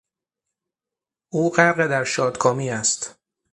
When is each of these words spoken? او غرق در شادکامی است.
او 1.29 1.49
غرق 1.49 1.87
در 1.87 2.03
شادکامی 2.03 2.69
است. 2.69 3.15